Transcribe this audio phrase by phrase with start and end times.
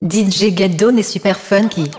[0.00, 1.90] DJ Get Down Super Funky.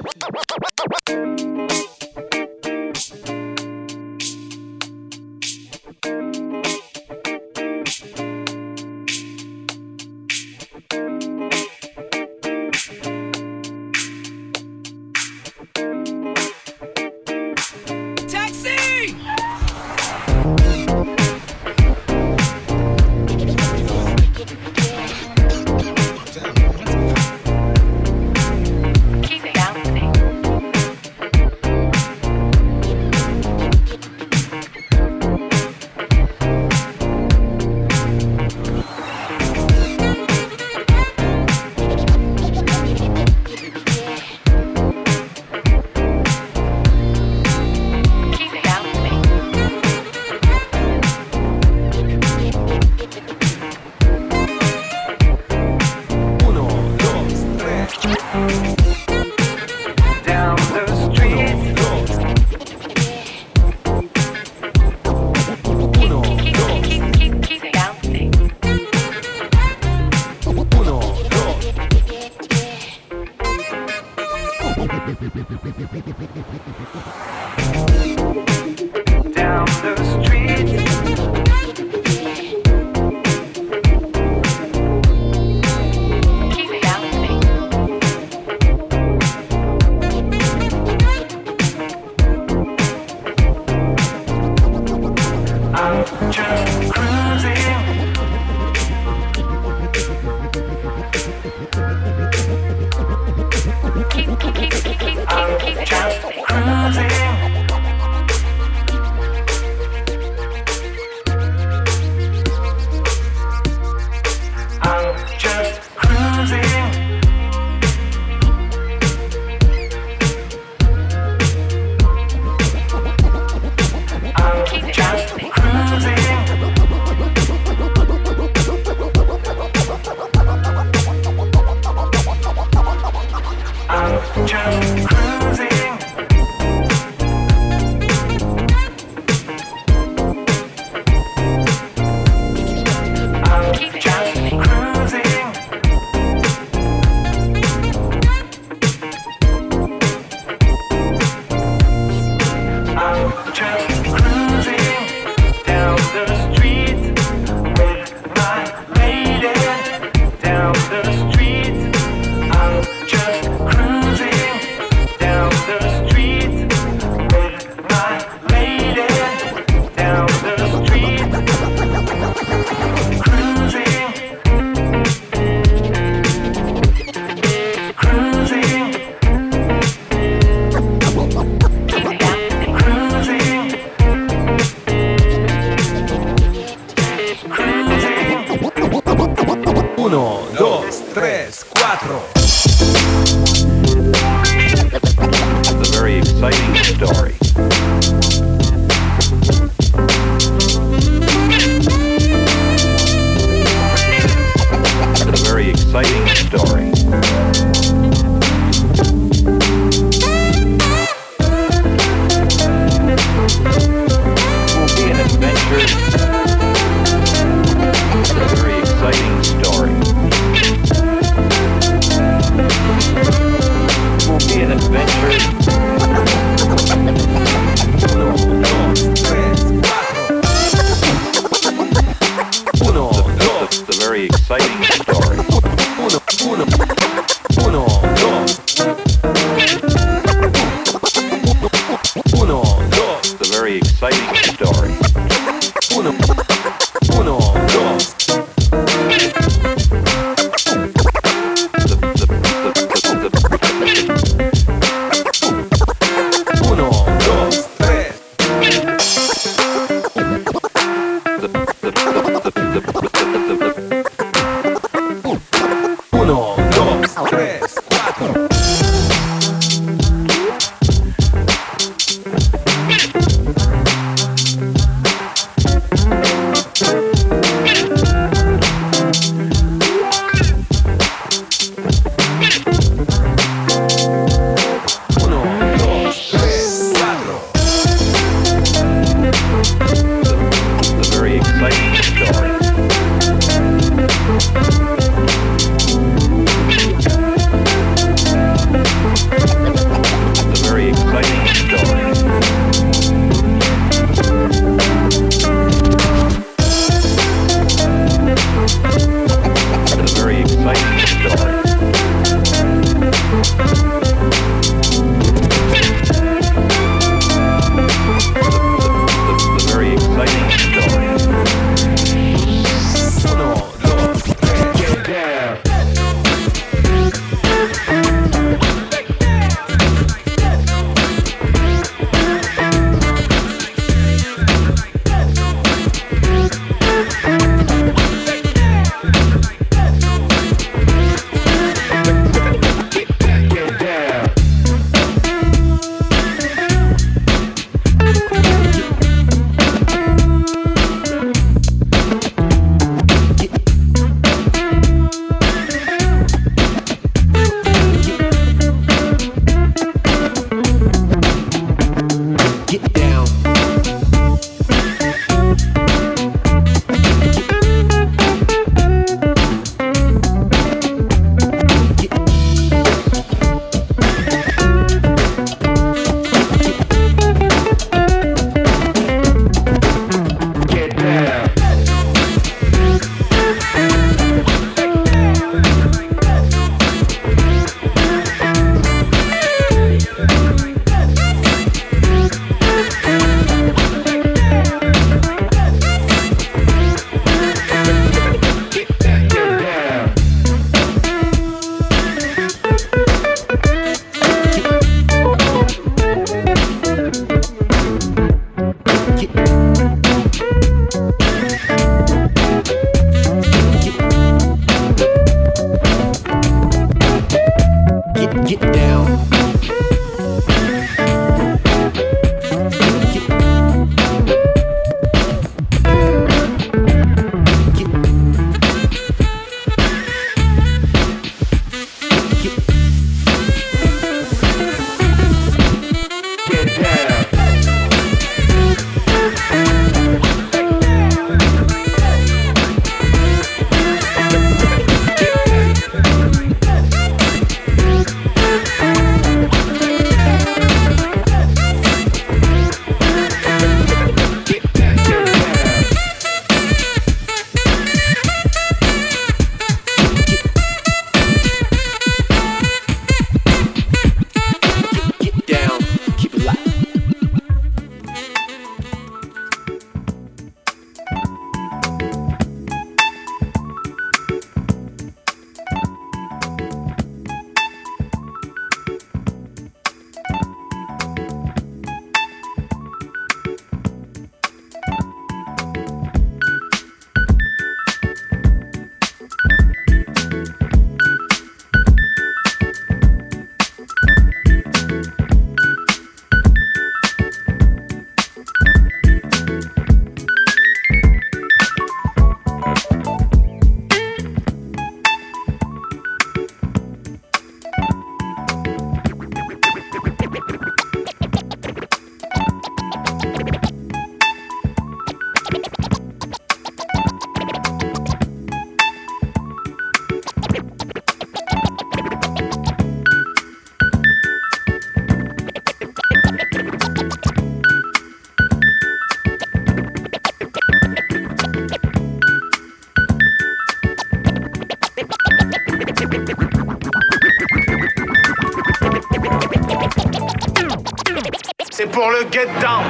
[542.32, 542.84] Get down.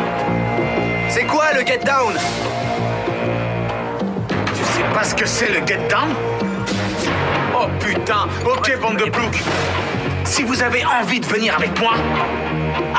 [1.09, 2.13] C'est quoi le get down?
[4.27, 6.09] Tu sais pas ce que c'est le get down?
[7.55, 9.41] Oh putain Ok, bande de ploucs.
[10.25, 11.93] Si vous avez envie de venir avec moi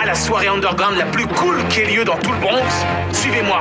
[0.00, 3.60] à la soirée underground la plus cool qui ait lieu dans tout le Bronx, suivez-moi.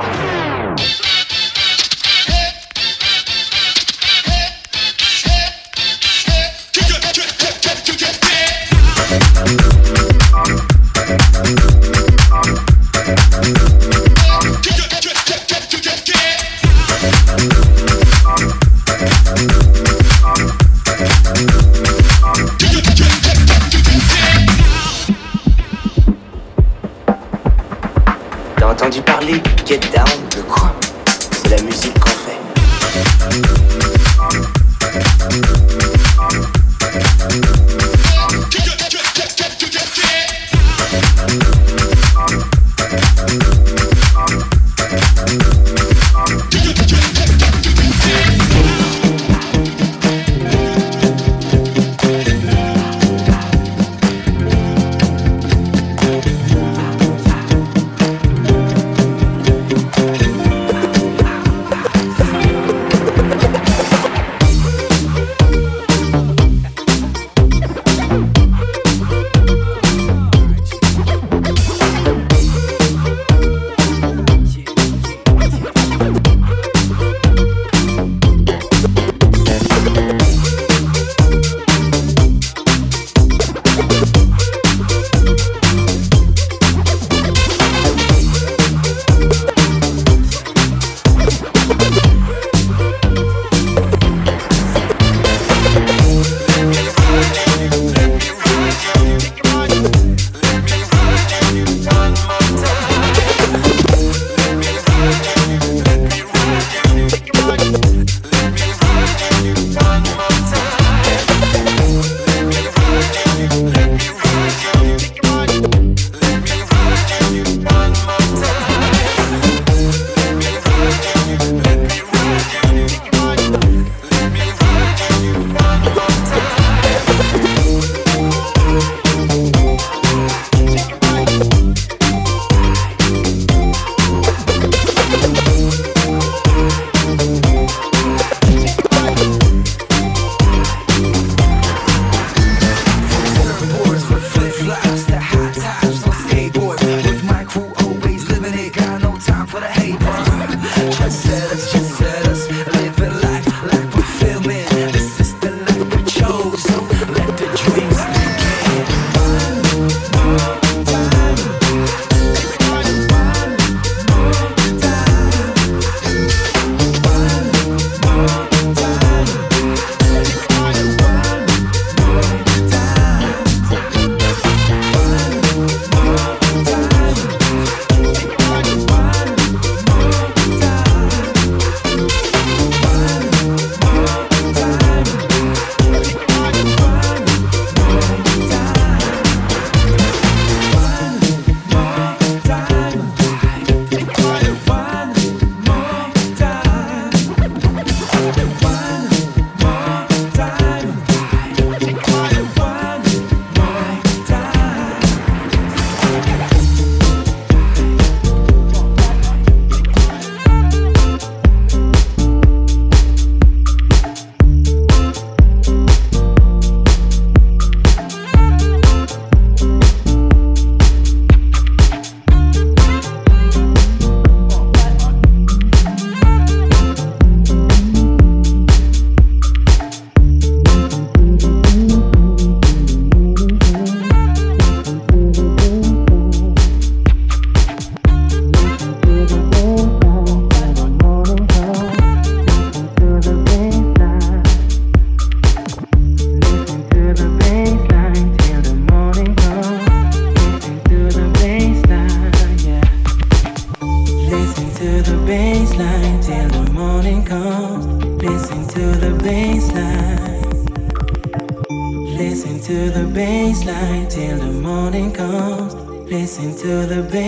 [29.70, 30.19] get down.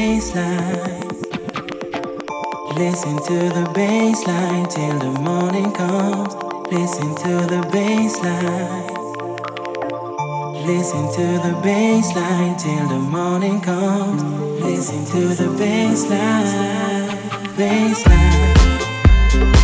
[0.02, 1.11] bassline.
[2.76, 6.35] Listen to the bassline till the morning comes.
[6.73, 8.90] Listen to the bassline.
[10.66, 14.23] Listen to the bassline till the morning comes.
[14.64, 17.09] Listen to the baseline.
[17.56, 19.62] Bassline.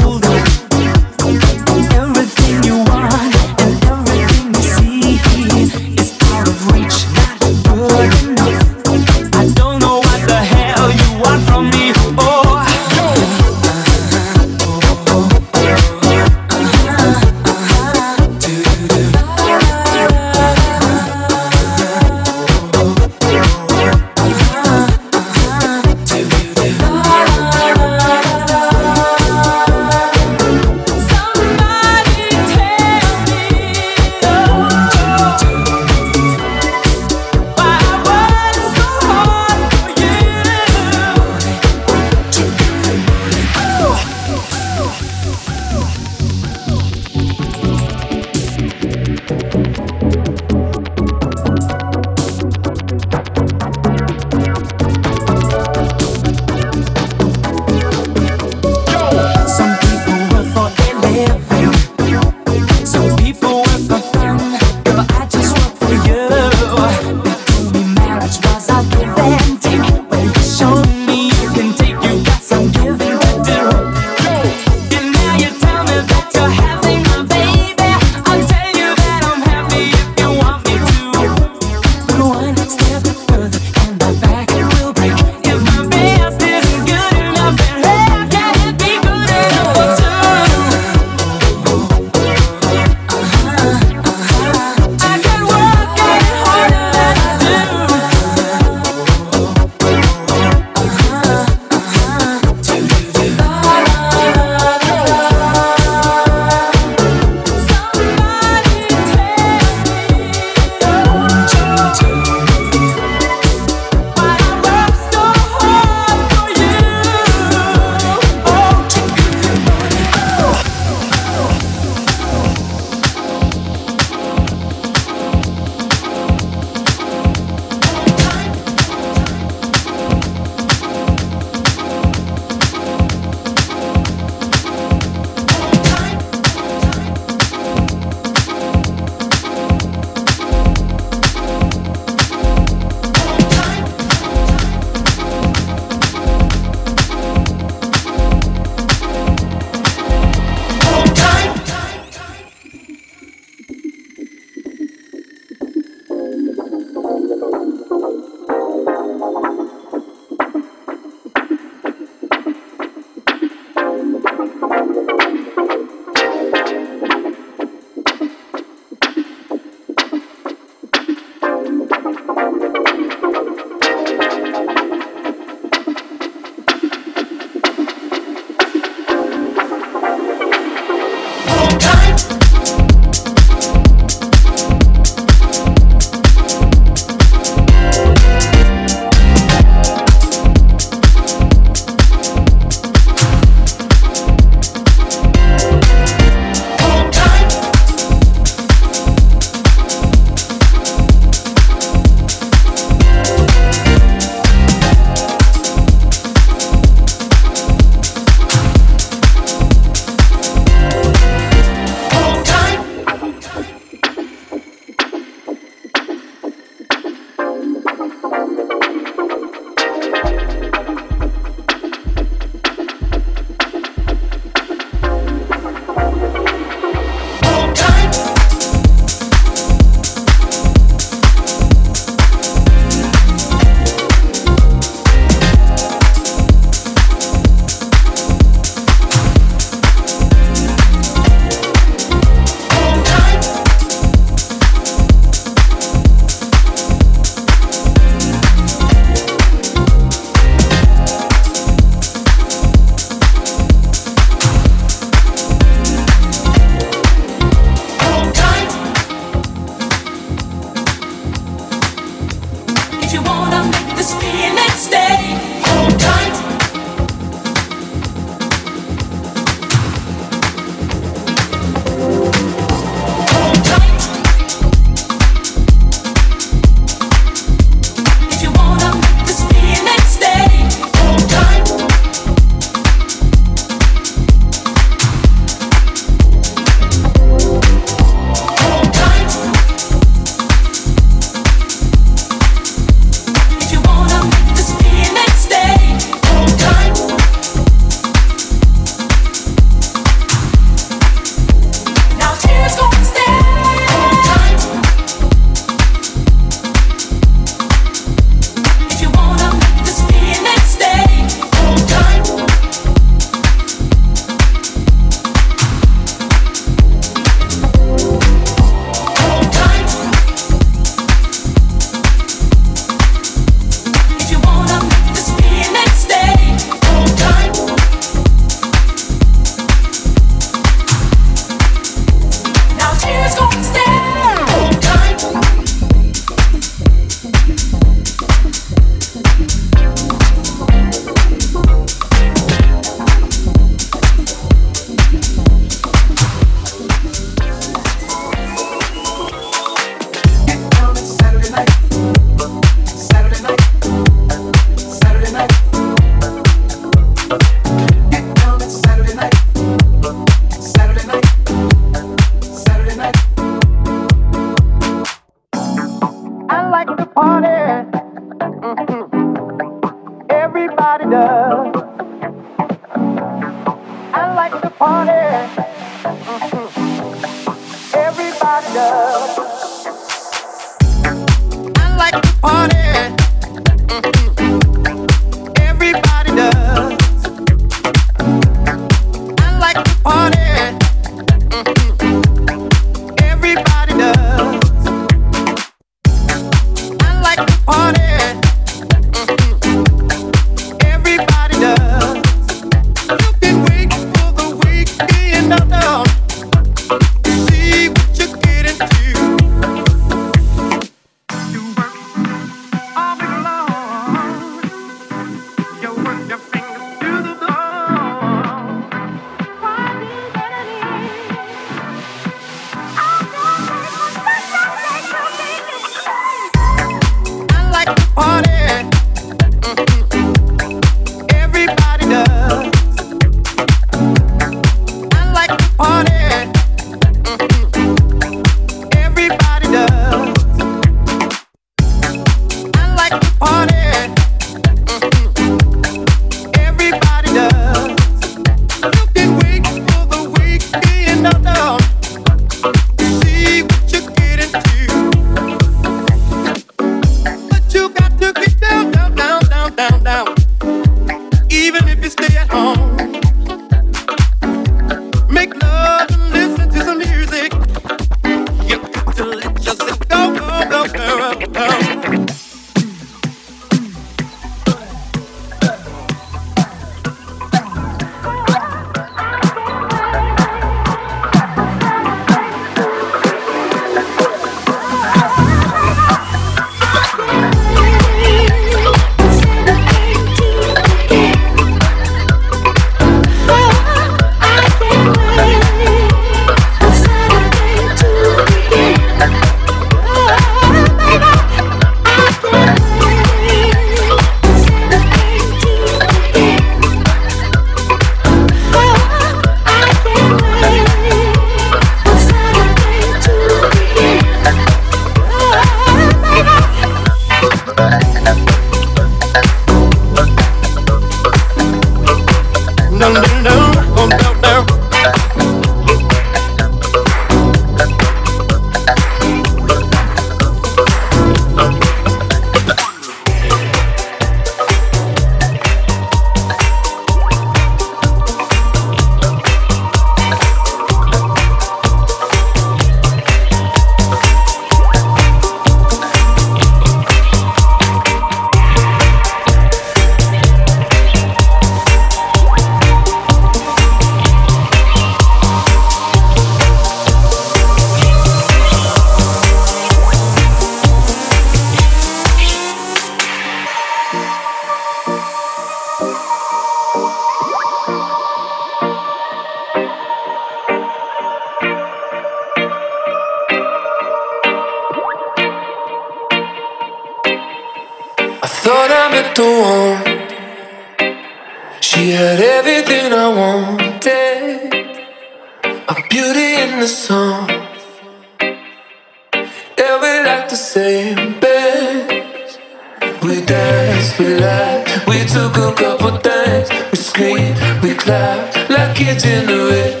[595.52, 596.68] a couple things.
[596.90, 600.00] We scream, we clap, like kids in the rain.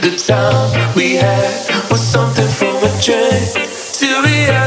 [0.00, 3.42] The time we had was something from a dream
[3.98, 4.65] to reality.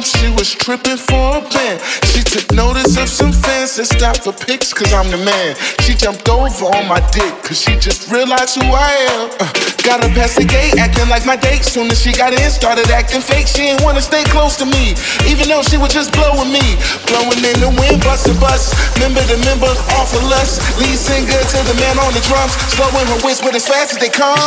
[0.00, 1.76] She was tripping for a band.
[2.08, 5.52] She took notice of some fans that stopped for pics, cause I'm the man.
[5.84, 9.28] She jumped over on my dick, cause she just realized who I am.
[9.36, 9.44] Uh,
[9.84, 11.64] got her past the gate, acting like my date.
[11.64, 13.46] Soon as she got in, started acting fake.
[13.46, 14.96] She ain't wanna stay close to me,
[15.28, 16.64] even though she was just blowing me.
[17.04, 18.72] Blowing in the wind, bust a bus.
[18.96, 19.70] Member to member,
[20.00, 20.64] off of lust.
[20.80, 24.08] Lead singer to the man on the drums, slowing her with as fast as they
[24.08, 24.38] come.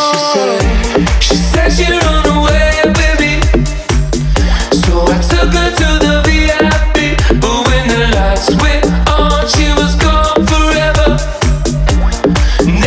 [1.21, 3.07] She said she'd run away with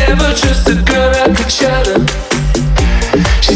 [0.01, 2.07] Never trust a girl at Coachella.
[3.43, 3.55] She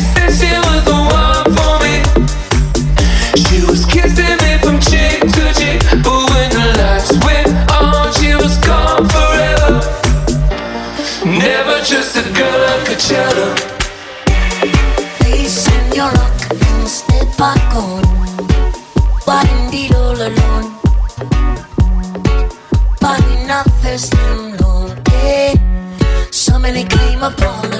[27.16, 27.73] many claim upon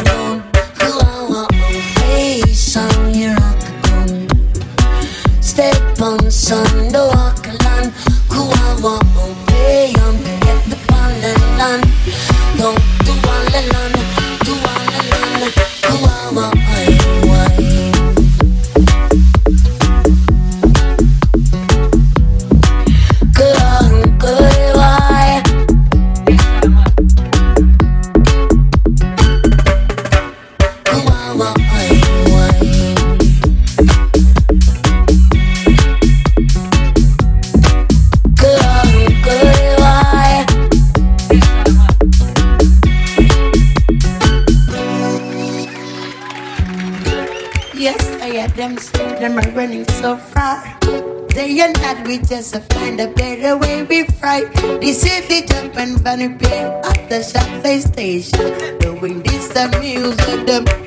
[52.06, 54.44] We just find a better way we fry.
[54.80, 57.48] The city jump and bunny pay at the shop
[57.80, 58.78] station.
[58.78, 60.84] Doing this the music the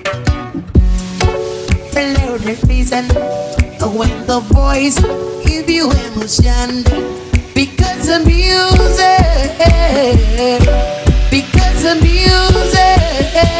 [2.87, 3.05] reason
[3.81, 4.99] oh, when the voice
[5.45, 6.83] give you emotion.
[7.53, 9.57] Because of music.
[11.29, 13.56] Because of music.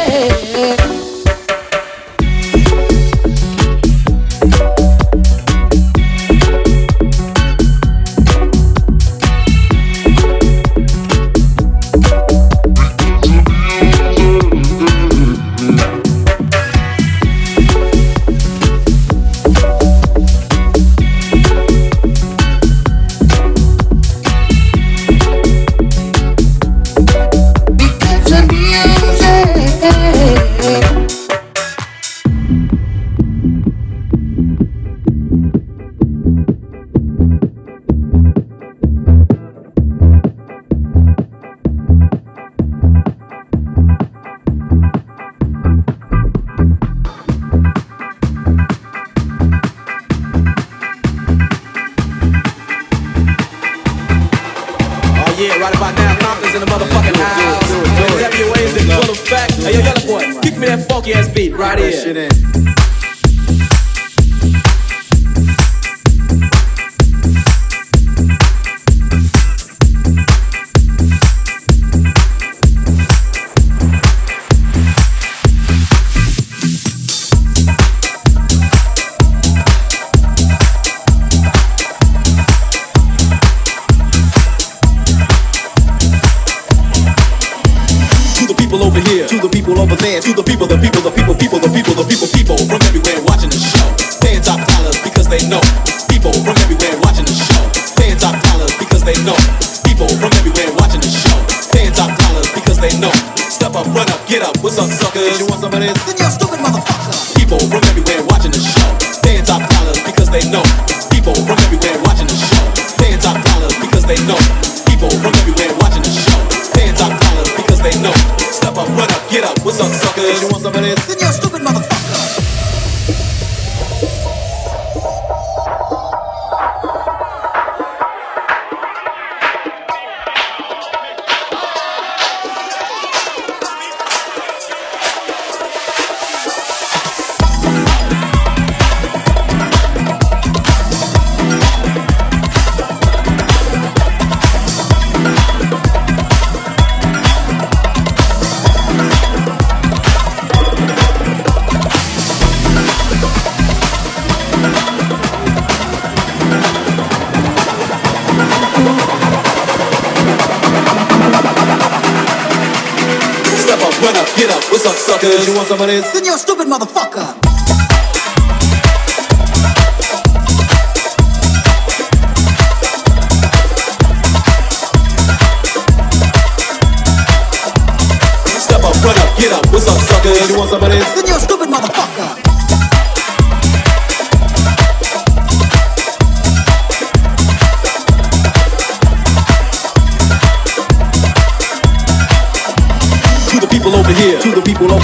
[165.20, 165.48] motherfuckers.
[165.48, 166.00] You want somebody?
[166.00, 167.37] Then you're a stupid motherfucker.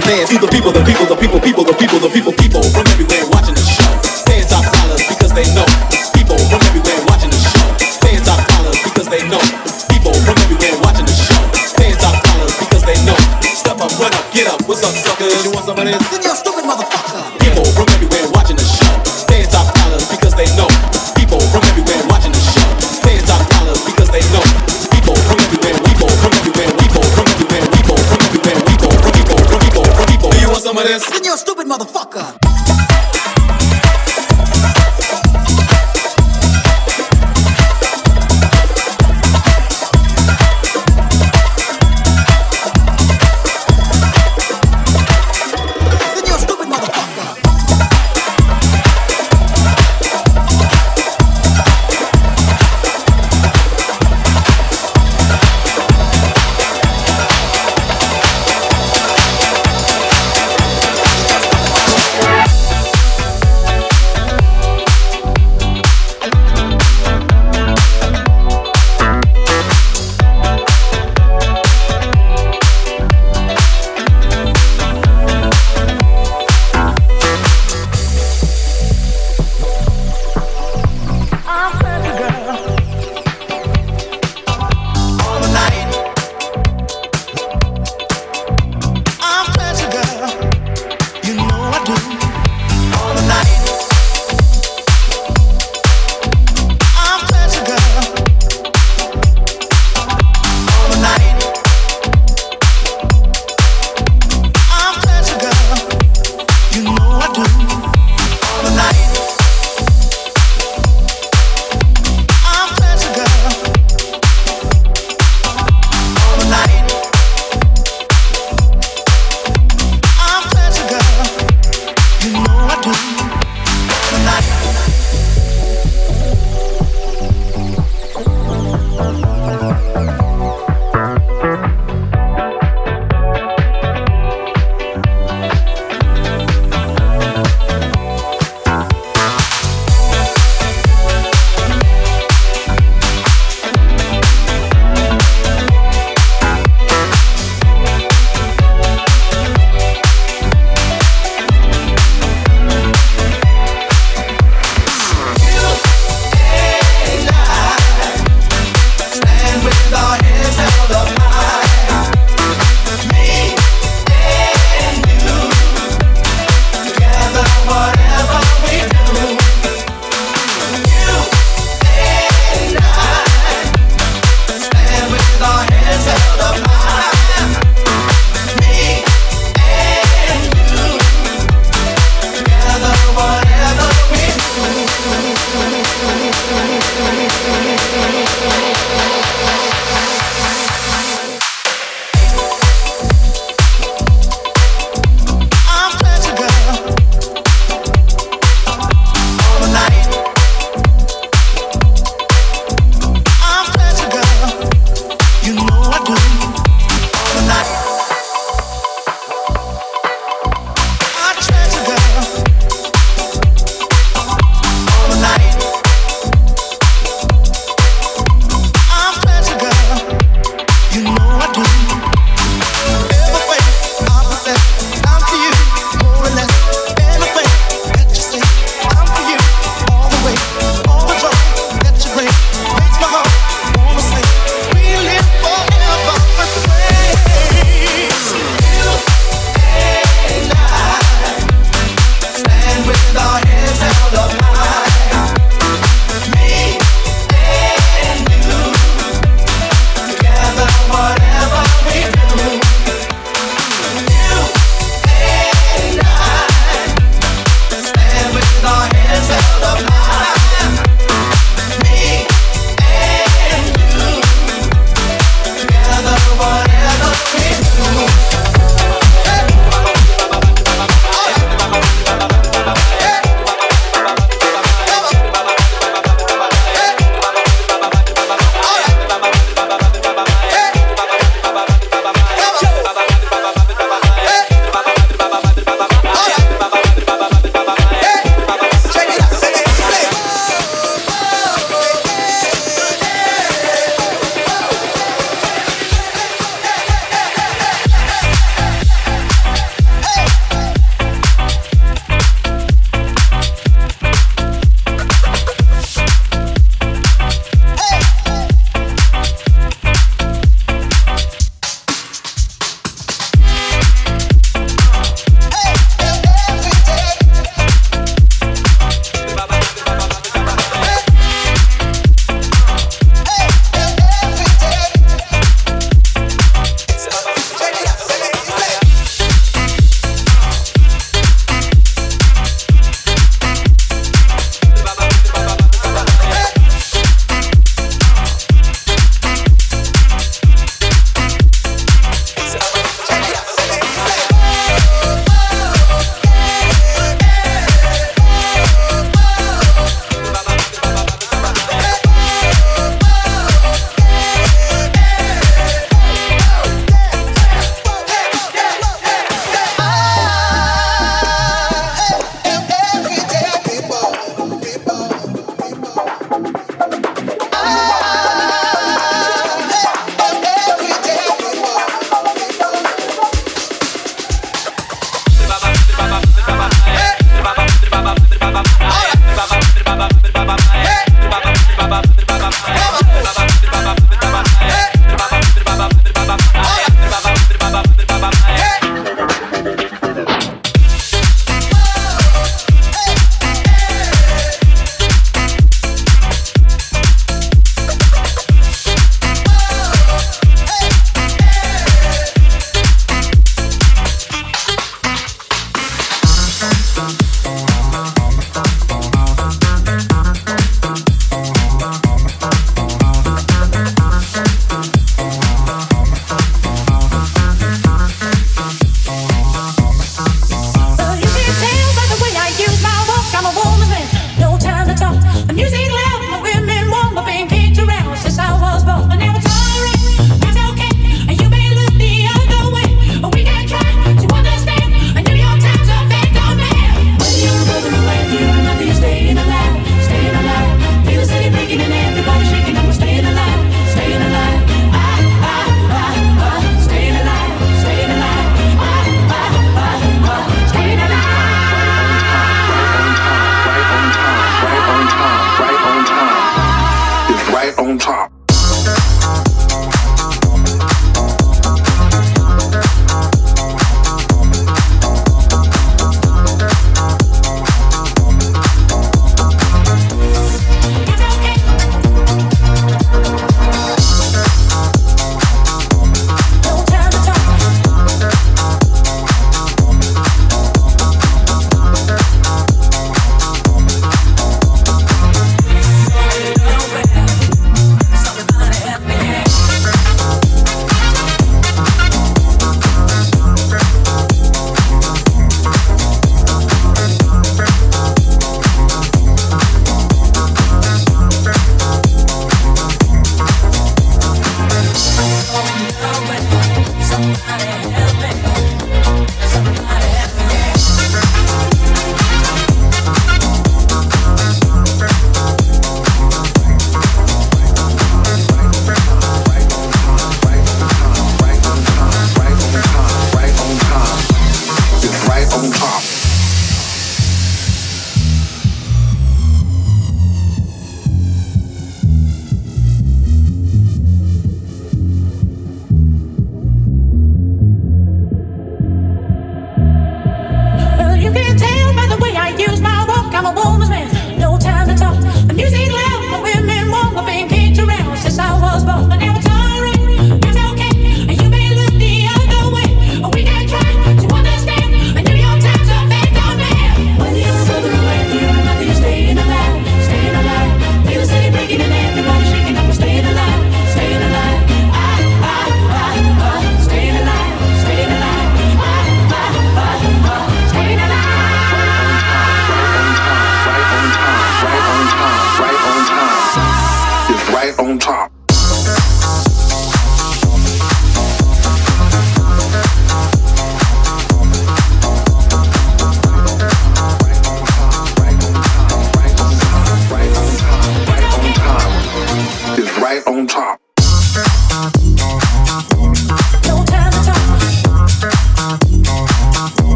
[0.00, 2.39] dance to the people, the people, the people, people, the people, the people.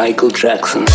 [0.00, 0.86] Michael Jackson.